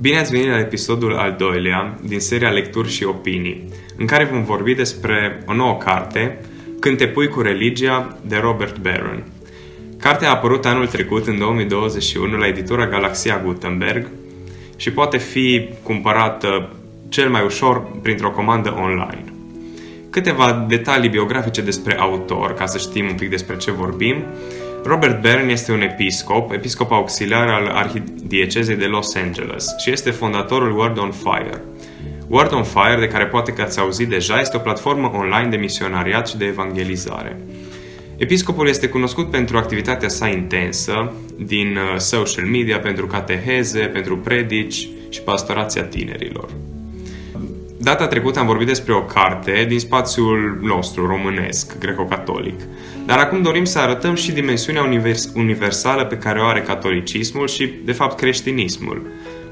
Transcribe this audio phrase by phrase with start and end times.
[0.00, 4.44] Bine ați venit la episodul al doilea din seria Lecturi și Opinii, în care vom
[4.44, 6.38] vorbi despre o nouă carte,
[6.80, 9.24] Când te pui cu religia, de Robert Barron.
[9.98, 14.06] Cartea a apărut anul trecut, în 2021, la editura Galaxia Gutenberg
[14.76, 16.72] și poate fi cumpărată
[17.08, 19.24] cel mai ușor printr-o comandă online.
[20.10, 24.24] Câteva detalii biografice despre autor, ca să știm un pic despre ce vorbim.
[24.86, 30.78] Robert Byrne este un episcop, episcop auxiliar al Arhidiecezei de Los Angeles și este fondatorul
[30.78, 31.62] Word on Fire.
[32.28, 35.56] Word on Fire, de care poate că ați auzit deja, este o platformă online de
[35.56, 37.40] misionariat și de evangelizare.
[38.16, 44.88] Episcopul este cunoscut pentru activitatea sa intensă din uh, social media, pentru cateheze, pentru predici
[45.08, 46.48] și pastorația tinerilor.
[47.78, 52.60] Data trecută am vorbit despre o carte din spațiul nostru românesc, greco-catolic.
[53.06, 57.72] Dar acum dorim să arătăm și dimensiunea univers- universală pe care o are catolicismul și,
[57.84, 59.02] de fapt, creștinismul.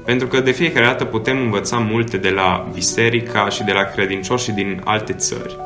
[0.05, 4.51] Pentru că de fiecare dată putem învăța multe de la biserica și de la credincioși
[4.51, 5.57] din alte țări.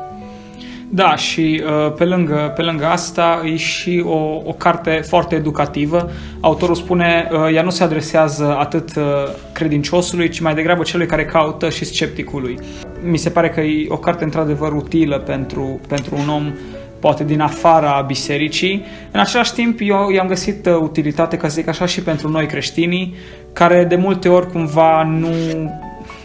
[0.90, 6.10] Da, și uh, pe lângă, pe lângă asta e și o, o carte foarte educativă.
[6.40, 9.04] Autorul spune, uh, ea nu se adresează atât uh,
[9.52, 12.58] credinciosului, ci mai degrabă celui care caută și scepticului.
[13.02, 16.52] Mi se pare că e o carte într-adevăr utilă pentru, pentru un om
[17.00, 18.84] poate din afara bisericii.
[19.10, 23.14] În același timp, eu i-am găsit utilitate, ca să zic așa, și pentru noi creștinii,
[23.52, 25.28] care de multe ori cumva nu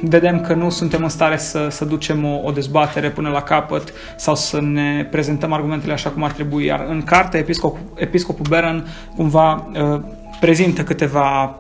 [0.02, 3.94] vedem că nu suntem în stare să, să ducem o, o dezbatere până la capăt
[4.18, 6.66] sau să ne prezentăm argumentele așa cum ar trebui.
[6.66, 10.02] Iar în carte, episcop, episcopul Beran cumva uh,
[10.40, 11.56] prezintă câteva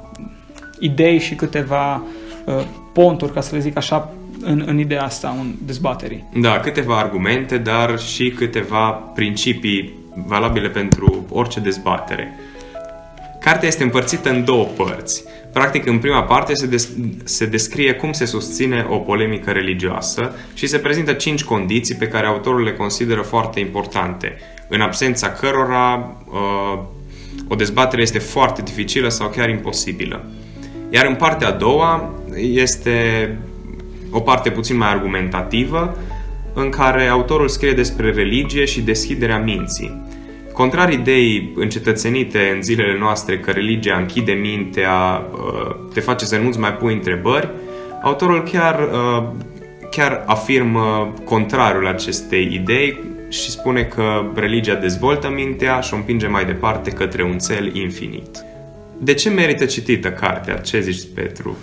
[0.80, 2.23] idei și câteva uh,
[2.94, 6.24] ponturi, ca să le zic așa, în, în ideea asta, în dezbaterii.
[6.34, 9.94] Da, câteva argumente, dar și câteva principii
[10.28, 12.40] valabile pentru orice dezbatere.
[13.40, 15.24] Cartea este împărțită în două părți.
[15.54, 16.90] Practic, în prima parte se, des-
[17.24, 22.28] se descrie cum se susține o polemică religioasă și se prezintă cinci condiții pe care
[22.28, 24.38] autorul le consideră foarte importante,
[24.68, 26.80] în absența cărora uh,
[27.48, 30.26] o dezbatere este foarte dificilă sau chiar imposibilă.
[30.94, 33.30] Iar în partea a doua este
[34.12, 35.98] o parte puțin mai argumentativă,
[36.54, 40.02] în care autorul scrie despre religie și deschiderea minții.
[40.52, 46.60] Contrar ideii încetățenite în zilele noastre că religia închide mintea, uh, te face să nu-ți
[46.60, 47.50] mai pui întrebări,
[48.04, 49.24] autorul chiar, uh,
[49.92, 53.00] chiar afirmă contrariul acestei idei
[53.30, 58.52] și spune că religia dezvoltă mintea și o împinge mai departe către un cel infinit.
[59.04, 60.58] De ce merită citită cartea?
[60.58, 61.58] Ce zici, Petru?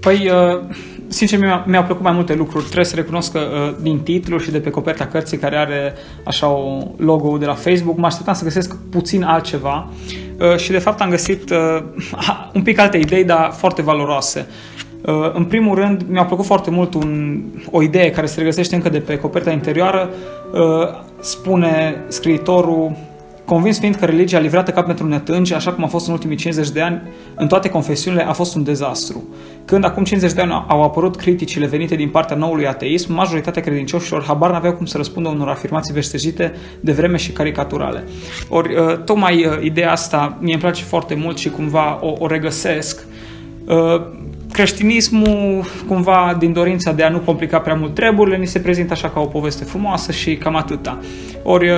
[0.00, 0.62] Păi, uh,
[1.08, 2.64] sincer, mi-a, mi-au plăcut mai multe lucruri.
[2.64, 5.94] Trebuie să recunosc că uh, din titlu și de pe coperta cărții care are
[6.24, 9.90] așa o logo de la Facebook, mă așteptam să găsesc puțin altceva
[10.38, 11.50] uh, și de fapt am găsit
[12.54, 14.46] un pic alte idei, dar foarte valoroase.
[15.32, 17.40] În primul rând, mi-a plăcut foarte mult un,
[17.70, 20.10] o idee care se regăsește încă de pe coperta interioară.
[21.20, 22.96] Spune scriitorul
[23.46, 26.70] convins fiind că religia livrată ca pentru netângi, așa cum a fost în ultimii 50
[26.70, 27.02] de ani,
[27.34, 29.24] în toate confesiunile a fost un dezastru.
[29.64, 34.24] Când acum 50 de ani au apărut criticile venite din partea noului ateism, majoritatea credincioșilor
[34.24, 38.04] habar n-aveau cum să răspundă unor afirmații veștejite de vreme și caricaturale.
[38.48, 42.26] Ori, uh, tocmai uh, ideea asta mie îmi place foarte mult și cumva o, o
[42.26, 43.04] regăsesc
[43.66, 43.76] uh,
[44.56, 49.08] creștinismul, cumva din dorința de a nu complica prea mult treburile, ni se prezintă așa
[49.08, 50.98] ca o poveste frumoasă și cam atâta.
[51.42, 51.70] Ori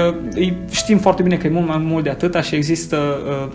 [0.70, 3.52] știm foarte bine că e mult mai mult de atâta și există uh,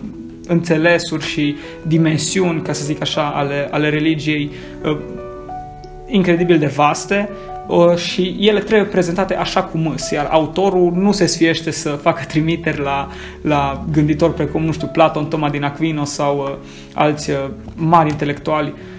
[0.48, 4.50] înțelesuri și dimensiuni, ca să zic așa, ale, ale religiei
[4.82, 4.98] uh,
[6.06, 7.28] incredibil de vaste
[7.66, 12.24] uh, și ele trebuie prezentate așa cum îs, iar autorul nu se sfiește să facă
[12.32, 13.08] trimiteri la,
[13.40, 16.54] la gânditori precum, nu știu, Platon, Toma din Aquino sau uh,
[16.94, 17.36] alți uh,
[17.76, 18.92] mari intelectuali uh,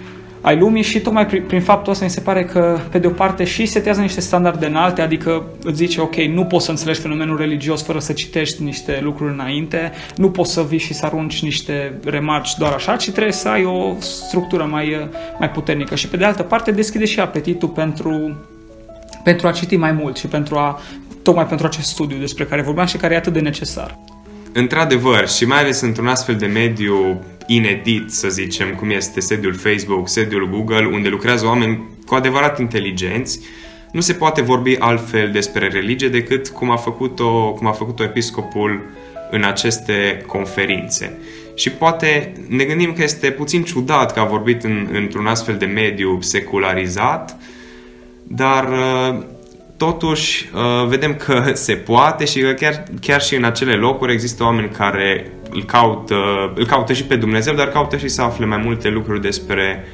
[0.46, 3.10] ai lumii și tocmai prin, prin faptul ăsta mi se pare că, pe de o
[3.10, 7.36] parte, și setează niște standarde înalte, adică îți zice, ok, nu poți să înțelegi fenomenul
[7.36, 11.98] religios fără să citești niște lucruri înainte, nu poți să vii și să arunci niște
[12.04, 15.08] remarci doar așa, ci trebuie să ai o structură mai,
[15.38, 15.94] mai puternică.
[15.94, 18.36] Și, pe de altă parte, deschide și apetitul pentru,
[19.24, 20.80] pentru a citi mai mult și pentru a,
[21.22, 23.98] tocmai pentru acest studiu despre care vorbeam și care e atât de necesar.
[24.58, 30.08] Într-adevăr, și mai ales într-un astfel de mediu inedit, să zicem, cum este sediul Facebook,
[30.08, 33.40] sediul Google, unde lucrează oameni cu adevărat inteligenți,
[33.92, 38.80] nu se poate vorbi altfel despre religie decât cum a făcut-o, cum a făcut-o episcopul
[39.30, 41.18] în aceste conferințe.
[41.54, 45.66] Și poate ne gândim că este puțin ciudat că a vorbit în, într-un astfel de
[45.66, 47.36] mediu secularizat,
[48.22, 48.68] dar
[49.76, 54.42] totuși uh, vedem că se poate și că chiar, chiar și în acele locuri există
[54.42, 56.14] oameni care îl caută,
[56.54, 59.84] îl caută și pe Dumnezeu, dar caută și să afle mai multe lucruri despre,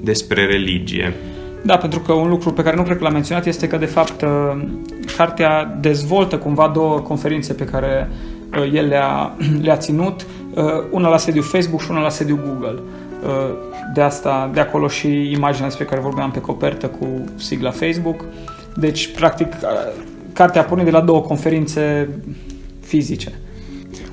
[0.00, 1.14] despre religie.
[1.62, 3.86] Da, pentru că un lucru pe care nu cred că l-am menționat este că, de
[3.86, 4.62] fapt, uh,
[5.16, 8.08] cartea dezvoltă cumva două conferințe pe care
[8.58, 12.82] uh, el le-a, le-a ținut, uh, una la sediu Facebook și una la sediu Google.
[13.94, 18.24] De asta, de acolo și imaginea despre care vorbeam pe copertă cu sigla Facebook.
[18.76, 19.52] Deci, practic,
[20.32, 22.08] cartea porne de la două conferințe
[22.86, 23.32] fizice.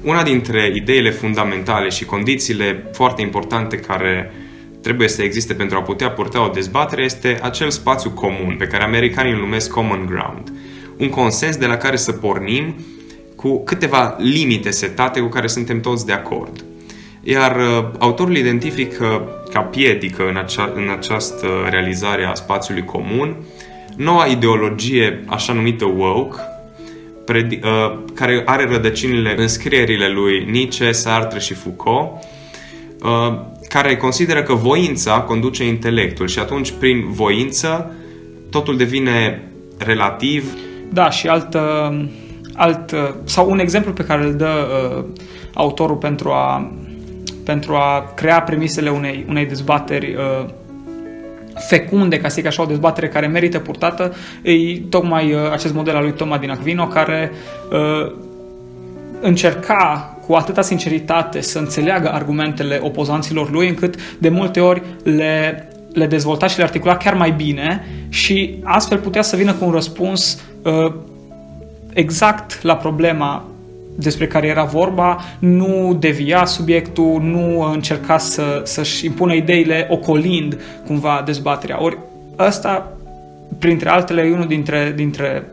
[0.04, 4.32] Una dintre ideile fundamentale și condițiile foarte importante care
[4.82, 8.84] trebuie să existe pentru a putea purta o dezbatere este acel spațiu comun pe care
[8.84, 10.54] americanii îl numesc common ground.
[10.98, 12.76] Un consens de la care să pornim
[13.36, 16.64] cu câteva limite setate cu care suntem toți de acord.
[17.24, 23.36] Iar uh, autorul identifică ca piedică în, acea, în această realizare a spațiului comun
[23.96, 26.38] noua ideologie așa numită woke,
[27.26, 32.12] predi, uh, care are rădăcinile în scrierile lui Nietzsche, Sartre și Foucault,
[33.04, 37.96] uh, care consideră că voința conduce intelectul și atunci prin voință
[38.50, 39.44] totul devine
[39.78, 40.54] relativ.
[40.90, 42.06] Da, și alt, uh,
[42.54, 44.68] alt uh, sau un exemplu pe care îl dă
[44.98, 45.06] uh,
[45.54, 46.72] autorul pentru a,
[47.46, 50.50] pentru a crea premisele unei, unei dezbateri uh,
[51.56, 55.96] fecunde, ca să zic așa, o dezbatere care merită purtată, e tocmai uh, acest model
[55.96, 57.32] al lui Toma din Aquino, care
[57.72, 58.14] uh,
[59.22, 66.06] încerca cu atâta sinceritate să înțeleagă argumentele opozanților lui, încât de multe ori le, le
[66.06, 70.42] dezvolta și le articula chiar mai bine și astfel putea să vină cu un răspuns
[70.62, 70.94] uh,
[71.94, 73.46] exact la problema
[73.96, 81.22] despre care era vorba, nu devia subiectul, nu încerca să, să-și impună ideile ocolind cumva
[81.26, 81.84] dezbaterea.
[81.84, 81.98] Ori
[82.40, 82.98] ăsta,
[83.60, 85.44] printre altele, e unul dintre, dintre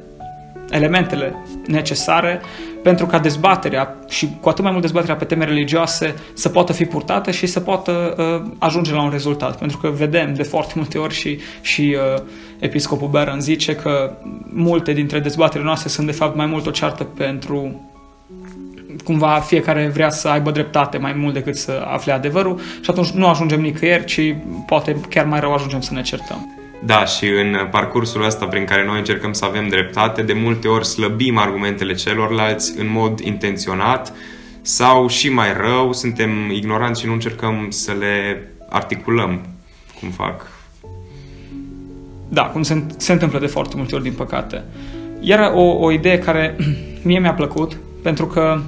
[0.71, 1.35] elementele
[1.67, 2.41] necesare
[2.83, 6.85] pentru ca dezbaterea și cu atât mai mult dezbaterea pe teme religioase să poată fi
[6.85, 9.59] purtată și să poată uh, ajunge la un rezultat.
[9.59, 12.23] Pentru că vedem de foarte multe ori și, și uh,
[12.59, 14.13] episcopul Baron zice că
[14.45, 17.90] multe dintre dezbaterile noastre sunt de fapt mai mult o ceartă pentru
[19.05, 23.27] cumva fiecare vrea să aibă dreptate mai mult decât să afle adevărul și atunci nu
[23.27, 24.35] ajungem nicăieri, ci
[24.67, 26.55] poate chiar mai rău ajungem să ne certăm.
[26.85, 30.87] Da, și în parcursul ăsta prin care noi încercăm să avem dreptate, de multe ori
[30.87, 34.13] slăbim argumentele celorlalți în mod intenționat
[34.63, 39.41] sau și mai rău, suntem ignoranți și nu încercăm să le articulăm
[40.01, 40.47] cum fac.
[42.29, 44.65] Da, cum se, se întâmplă de foarte multe ori, din păcate.
[45.21, 46.57] Iar o, o idee care
[47.03, 48.61] mie mi-a plăcut, pentru că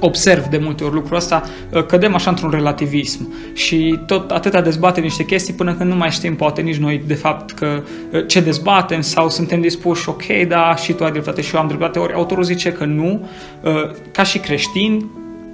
[0.00, 5.02] observ de multe ori lucrul ăsta, uh, cădem așa într-un relativism și tot atâta dezbatem
[5.02, 7.82] niște chestii până când nu mai știm poate nici noi de fapt că
[8.12, 11.66] uh, ce dezbatem sau suntem dispuși, ok, da, și tu ai dreptate și eu am
[11.66, 13.28] dreptate, ori autorul zice că nu,
[13.62, 13.72] uh,
[14.12, 15.06] ca și creștini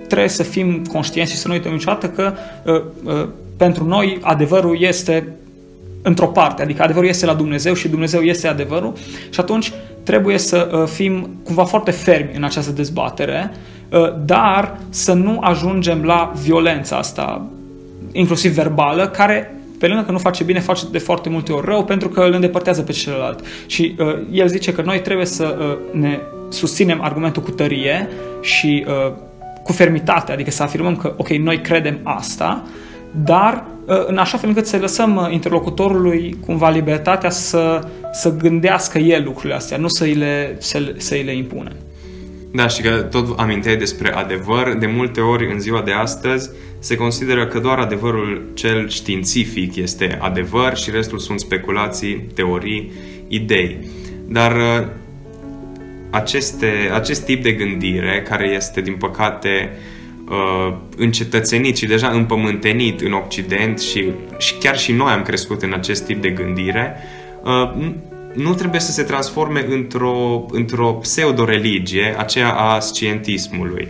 [0.08, 2.34] trebuie să fim conștienți și să nu uităm niciodată că
[3.56, 5.28] pentru noi adevărul este
[6.02, 8.92] într-o parte, adică adevărul este la Dumnezeu și Dumnezeu este adevărul
[9.30, 9.72] și atunci
[10.02, 13.50] trebuie să fim cumva foarte fermi în această dezbatere.
[13.52, 13.58] Uh,
[14.24, 17.46] dar să nu ajungem la violența asta,
[18.12, 21.84] inclusiv verbală, care pe lângă că nu face bine, face de foarte multe ori rău
[21.84, 23.44] pentru că îl îndepărtează pe celălalt.
[23.66, 28.08] Și uh, el zice că noi trebuie să uh, ne susținem argumentul cu tărie
[28.40, 29.12] și uh,
[29.62, 32.64] cu fermitate, adică să afirmăm că, ok, noi credem asta,
[33.24, 37.80] dar uh, în așa fel încât să lăsăm uh, interlocutorului cumva libertatea să,
[38.12, 41.72] să gândească el lucrurile astea, nu să îi le, să, să îi le impunem.
[42.52, 44.76] Da, și că tot aminteai despre adevăr.
[44.78, 50.18] De multe ori, în ziua de astăzi, se consideră că doar adevărul cel științific este
[50.20, 52.92] adevăr și restul sunt speculații, teorii,
[53.28, 53.78] idei.
[54.26, 54.86] Dar uh,
[56.10, 59.70] aceste, acest tip de gândire, care este, din păcate,
[60.28, 65.72] uh, încetățenit și deja împământenit în Occident și, și chiar și noi am crescut în
[65.72, 66.96] acest tip de gândire,
[67.44, 67.90] uh,
[68.34, 73.88] nu trebuie să se transforme într-o, într-o pseudo-religie, aceea a scientismului.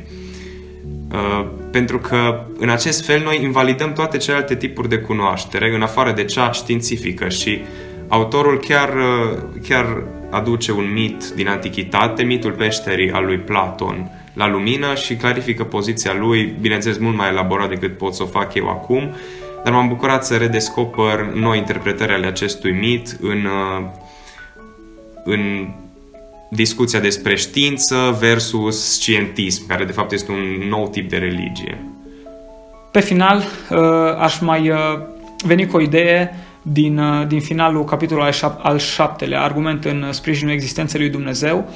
[1.12, 6.12] Uh, pentru că în acest fel noi invalidăm toate celelalte tipuri de cunoaștere, în afară
[6.12, 7.60] de cea științifică și
[8.08, 14.48] autorul chiar, uh, chiar aduce un mit din antichitate, mitul peșterii al lui Platon, la
[14.48, 18.68] lumină și clarifică poziția lui, bineînțeles mult mai elaborat decât pot să o fac eu
[18.68, 19.14] acum,
[19.64, 23.86] dar m-am bucurat să redescoper noi interpretări ale acestui mit în uh,
[25.24, 25.68] în
[26.50, 31.84] discuția despre știință versus scientism, care de fapt este un nou tip de religie.
[32.92, 33.78] Pe final, uh,
[34.18, 34.76] aș mai uh,
[35.44, 41.00] veni cu o idee din, uh, din finalul capitolului al șaptelea, argument în sprijinul existenței
[41.00, 41.68] lui Dumnezeu,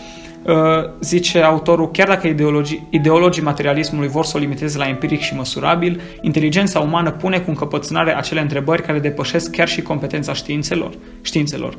[0.44, 5.34] Uh, zice autorul, chiar dacă ideologii, ideologii materialismului vor să o limiteze la empiric și
[5.34, 10.94] măsurabil, inteligența umană pune cu încăpățânare acele întrebări care depășesc chiar și competența științelor.
[11.22, 11.78] științelor.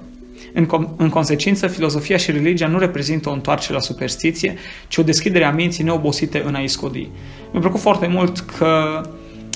[0.58, 4.56] În, com- în consecință, filozofia și religia nu reprezintă o întoarcere la superstiție,
[4.88, 7.10] ci o deschidere a minții neobosite în a iscodi.
[7.52, 9.02] Mi-a plăcut foarte mult că,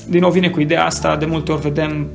[0.08, 2.08] din nou vine cu ideea asta, de multe ori vedem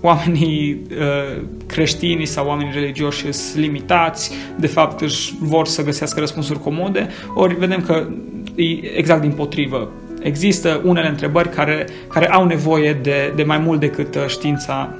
[0.00, 6.60] oamenii uh, creștini sau oamenii religioși sunt limitați, de fapt își vor să găsească răspunsuri
[6.60, 8.06] comode, ori vedem că
[8.54, 9.90] e exact din potrivă.
[10.22, 14.94] Există unele întrebări care, care au nevoie de, de mai mult decât uh, știința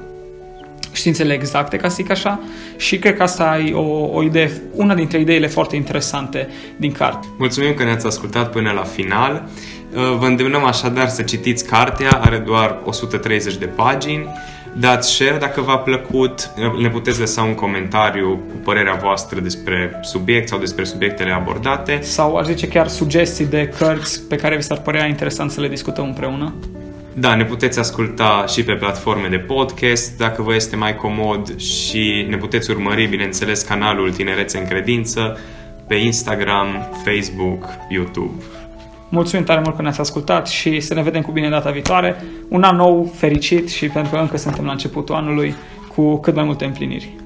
[0.94, 2.40] științele exacte, ca să zic așa,
[2.76, 7.26] și cred că asta e o, o idee, una dintre ideile foarte interesante din carte.
[7.38, 9.48] Mulțumim că ne-ați ascultat până la final.
[9.94, 14.26] Uh, vă îndemnăm așadar să citiți cartea, are doar 130 de pagini
[14.76, 20.48] dați share dacă v-a plăcut, ne puteți lăsa un comentariu cu părerea voastră despre subiect
[20.48, 21.98] sau despre subiectele abordate.
[22.02, 25.68] Sau aș zice chiar sugestii de cărți pe care vi s-ar părea interesant să le
[25.68, 26.54] discutăm împreună.
[27.16, 32.26] Da, ne puteți asculta și pe platforme de podcast dacă vă este mai comod și
[32.28, 35.38] ne puteți urmări, bineînțeles, canalul Tinerețe în Credință
[35.86, 36.66] pe Instagram,
[37.04, 38.42] Facebook, YouTube.
[39.08, 42.24] Mulțumim tare mult că ne-ați ascultat și să ne vedem cu bine data viitoare.
[42.48, 45.54] Un an nou fericit și pentru că încă suntem la începutul anului
[45.94, 47.23] cu cât mai multe împliniri.